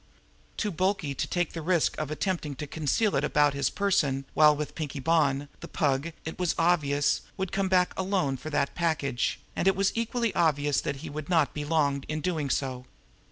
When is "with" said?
4.55-4.73